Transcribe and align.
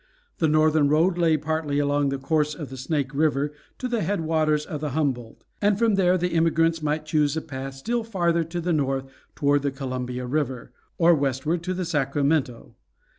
The 0.39 0.47
northern 0.47 0.89
road 0.89 1.19
lay 1.19 1.37
partly 1.37 1.77
along 1.77 2.09
the 2.09 2.17
course 2.17 2.55
of 2.55 2.71
the 2.71 2.75
Snake 2.77 3.13
River 3.13 3.53
to 3.77 3.87
the 3.87 4.01
headwaters 4.01 4.65
of 4.65 4.81
the 4.81 4.97
Humboldt, 4.97 5.43
and 5.61 5.77
from 5.77 5.93
there 5.93 6.17
the 6.17 6.33
emigrants 6.33 6.81
might 6.81 7.05
choose 7.05 7.37
a 7.37 7.39
path 7.43 7.75
still 7.75 8.03
farther 8.03 8.43
to 8.45 8.59
the 8.59 8.73
north 8.73 9.05
toward 9.35 9.61
the 9.61 9.69
Columbia 9.69 10.25
River, 10.25 10.71
or 10.97 11.13
westward 11.13 11.61
to 11.65 11.75
the 11.75 11.85
Sacramento. 11.85 12.73